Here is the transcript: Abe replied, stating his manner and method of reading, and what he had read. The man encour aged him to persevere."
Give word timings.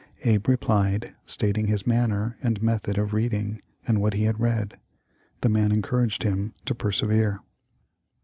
Abe 0.25 0.47
replied, 0.47 1.13
stating 1.27 1.67
his 1.67 1.85
manner 1.85 2.35
and 2.41 2.63
method 2.63 2.97
of 2.97 3.13
reading, 3.13 3.61
and 3.87 4.01
what 4.01 4.15
he 4.15 4.23
had 4.23 4.39
read. 4.39 4.79
The 5.41 5.49
man 5.49 5.69
encour 5.69 6.05
aged 6.05 6.23
him 6.23 6.55
to 6.65 6.73
persevere." 6.73 7.41